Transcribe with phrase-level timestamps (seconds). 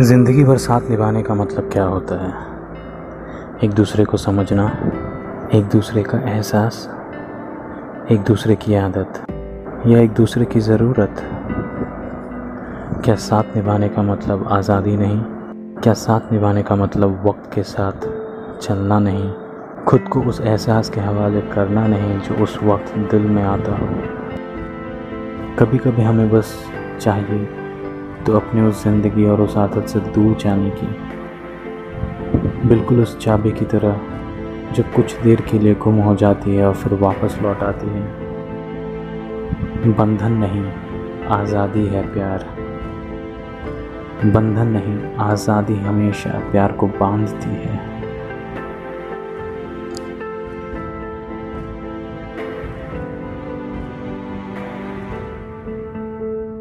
[0.00, 2.32] ज़िंदगी भर साथ निभाने का मतलब क्या होता है?
[3.64, 4.66] एक दूसरे को समझना,
[5.54, 6.90] एक दूसरे का एहसास,
[8.12, 9.24] एक दूसरे की आदत,
[9.86, 11.14] या एक दूसरे की ज़रूरत।
[13.04, 15.22] क्या साथ निभाने का मतलब आज़ादी नहीं?
[15.80, 18.08] क्या साथ निभाने का मतलब वक्त के साथ
[18.58, 19.32] चलना नहीं?
[19.84, 23.86] खुद को उस एहसास के हवाले करना नहीं जो उस वक्त दिल में आता हो।
[25.58, 26.64] कभी कभी हमें बस
[27.00, 27.61] चाहिए
[28.26, 30.86] तो अपने उस ज़िंदगी और उस आदत से दूर जाने की।
[32.68, 34.00] बिल्कुल उस चाबी की तरह,
[34.72, 38.02] जो कुछ देर के लिए गुम हो जाती है और फिर वापस लौट आती है।
[39.92, 40.64] बंधन नहीं,
[41.30, 42.44] आज़ादी है प्यार।
[44.24, 47.91] बंधन नहीं, आज़ादी हमेशा प्यार को बांधती है।